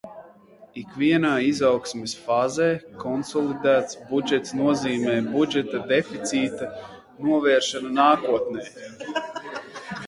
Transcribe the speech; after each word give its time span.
Ikvienā 0.83 1.33
izaugsmes 1.47 2.15
fāzē 2.29 2.69
konsolidēts 3.03 3.99
budžets 4.13 4.57
nozīmē 4.63 5.15
budžeta 5.37 5.83
deficīta 5.95 6.73
novēršanu 7.31 7.95
nākotnē. 8.03 8.69